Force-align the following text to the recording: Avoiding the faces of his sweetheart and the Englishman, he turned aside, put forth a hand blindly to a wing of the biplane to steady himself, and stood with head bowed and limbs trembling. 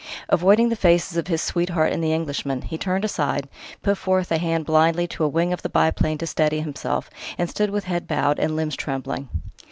Avoiding 0.29 0.69
the 0.69 0.75
faces 0.75 1.15
of 1.15 1.27
his 1.27 1.43
sweetheart 1.43 1.93
and 1.93 2.03
the 2.03 2.11
Englishman, 2.11 2.63
he 2.63 2.75
turned 2.75 3.05
aside, 3.05 3.47
put 3.83 3.99
forth 3.99 4.31
a 4.31 4.39
hand 4.39 4.65
blindly 4.65 5.05
to 5.09 5.23
a 5.23 5.27
wing 5.29 5.53
of 5.53 5.61
the 5.61 5.69
biplane 5.69 6.17
to 6.17 6.25
steady 6.25 6.59
himself, 6.59 7.07
and 7.37 7.47
stood 7.47 7.69
with 7.69 7.83
head 7.83 8.07
bowed 8.07 8.39
and 8.39 8.55
limbs 8.55 8.75
trembling. 8.75 9.29